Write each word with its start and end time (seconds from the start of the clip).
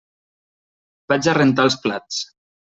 Vaig 1.13 1.29
a 1.29 1.35
rentar 1.39 1.67
els 1.71 1.79
plats. 1.85 2.19